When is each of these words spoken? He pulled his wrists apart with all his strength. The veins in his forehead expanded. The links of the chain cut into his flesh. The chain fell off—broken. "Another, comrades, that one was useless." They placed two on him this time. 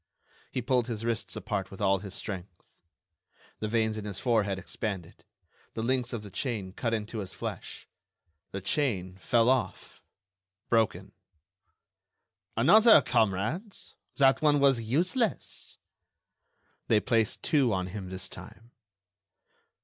He 0.51 0.63
pulled 0.63 0.87
his 0.87 1.05
wrists 1.05 1.35
apart 1.35 1.69
with 1.69 1.79
all 1.79 1.99
his 1.99 2.15
strength. 2.15 2.63
The 3.59 3.67
veins 3.67 3.99
in 3.99 4.05
his 4.05 4.17
forehead 4.17 4.57
expanded. 4.57 5.25
The 5.75 5.83
links 5.83 6.11
of 6.11 6.23
the 6.23 6.31
chain 6.31 6.71
cut 6.73 6.91
into 6.91 7.19
his 7.19 7.35
flesh. 7.35 7.87
The 8.49 8.61
chain 8.61 9.17
fell 9.17 9.47
off—broken. 9.47 11.11
"Another, 12.57 13.03
comrades, 13.03 13.93
that 14.15 14.41
one 14.41 14.59
was 14.59 14.81
useless." 14.81 15.77
They 16.87 16.99
placed 16.99 17.43
two 17.43 17.71
on 17.71 17.85
him 17.85 18.09
this 18.09 18.27
time. 18.27 18.71